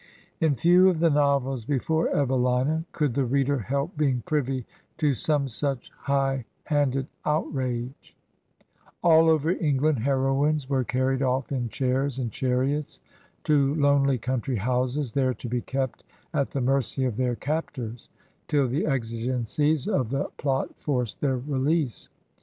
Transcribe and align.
In 0.39 0.55
few 0.55 0.89
of 0.89 0.99
the 0.99 1.11
novels 1.11 1.63
before 1.63 2.09
'* 2.09 2.11
Evelina'' 2.11 2.85
could 2.91 3.13
the 3.13 3.23
reader 3.23 3.59
help 3.59 3.95
being 3.97 4.23
privy 4.25 4.65
to 4.97 5.13
some 5.13 5.47
such 5.47 5.91
high 5.95 6.45
handed 6.63 7.05
outrage. 7.23 8.15
21 8.15 8.15
Digitized 8.15 8.15
by 8.15 8.31
VjOOQIC 8.31 9.03
HEROINES 9.03 9.03
OF 9.03 9.11
FICTION 9.11 9.11
All 9.11 9.29
over 9.29 9.51
England 9.63 9.99
heroines 9.99 10.69
were 10.71 10.83
carried 10.83 11.19
oflF 11.19 11.51
in 11.51 11.69
chairs 11.69 12.17
and 12.17 12.31
chariots 12.31 12.99
to 13.43 13.75
lonely 13.75 14.17
country 14.17 14.55
houses, 14.55 15.11
there 15.11 15.35
to 15.35 15.47
be 15.47 15.61
kept 15.61 16.03
at 16.33 16.49
the 16.49 16.61
mercy 16.61 17.05
of 17.05 17.17
their 17.17 17.35
captors 17.35 18.09
till 18.47 18.67
the 18.67 18.87
exigencies 18.87 19.87
of 19.87 20.09
the 20.09 20.29
plot 20.37 20.75
forced 20.75 21.21
their 21.21 21.37
release. 21.37 22.09